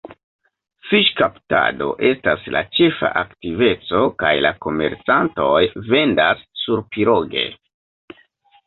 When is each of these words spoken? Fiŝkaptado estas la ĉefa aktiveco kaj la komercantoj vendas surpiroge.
Fiŝkaptado 0.91 1.89
estas 2.09 2.47
la 2.55 2.63
ĉefa 2.79 3.11
aktiveco 3.21 4.03
kaj 4.25 4.35
la 4.47 4.53
komercantoj 4.67 5.55
vendas 5.95 6.45
surpiroge. 6.65 7.51